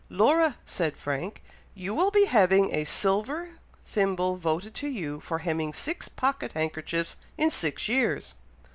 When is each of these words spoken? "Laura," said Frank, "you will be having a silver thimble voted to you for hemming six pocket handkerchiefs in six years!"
"Laura," 0.09 0.55
said 0.65 0.97
Frank, 0.97 1.43
"you 1.75 1.93
will 1.93 2.09
be 2.09 2.25
having 2.25 2.73
a 2.73 2.85
silver 2.85 3.59
thimble 3.85 4.35
voted 4.35 4.73
to 4.73 4.87
you 4.87 5.19
for 5.19 5.37
hemming 5.37 5.73
six 5.73 6.09
pocket 6.09 6.53
handkerchiefs 6.53 7.17
in 7.37 7.51
six 7.51 7.87
years!" 7.87 8.33